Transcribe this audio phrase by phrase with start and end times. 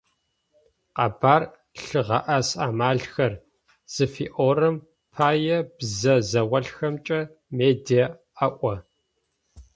[0.97, 1.41] «Къэбар
[1.85, 3.33] лъыгъэӏэс амалхэр»
[3.93, 4.75] зыфиӏорэм
[5.13, 7.19] пае бзэ заулэхэмкӏэ
[7.57, 8.07] «медиа»
[8.45, 8.73] аӏо.